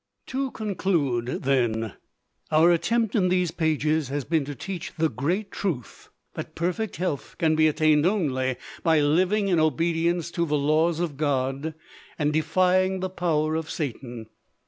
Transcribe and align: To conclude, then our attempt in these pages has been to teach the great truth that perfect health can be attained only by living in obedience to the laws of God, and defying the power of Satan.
To 0.25 0.49
conclude, 0.49 1.27
then 1.43 1.93
our 2.49 2.71
attempt 2.71 3.13
in 3.13 3.29
these 3.29 3.51
pages 3.51 4.07
has 4.09 4.25
been 4.25 4.43
to 4.45 4.55
teach 4.55 4.91
the 4.97 5.09
great 5.09 5.51
truth 5.51 6.09
that 6.33 6.55
perfect 6.55 6.95
health 6.95 7.35
can 7.37 7.55
be 7.55 7.67
attained 7.67 8.07
only 8.07 8.55
by 8.81 8.99
living 9.01 9.47
in 9.47 9.59
obedience 9.59 10.31
to 10.31 10.45
the 10.47 10.57
laws 10.57 10.99
of 10.99 11.17
God, 11.17 11.75
and 12.17 12.33
defying 12.33 12.99
the 13.01 13.11
power 13.11 13.53
of 13.53 13.69
Satan. 13.69 14.25